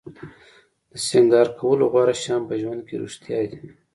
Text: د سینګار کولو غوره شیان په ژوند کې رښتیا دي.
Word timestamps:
د 0.91 0.93
سینګار 1.07 1.47
کولو 1.59 1.85
غوره 1.91 2.15
شیان 2.21 2.41
په 2.49 2.55
ژوند 2.61 2.81
کې 2.87 2.95
رښتیا 3.03 3.39
دي. 3.51 3.59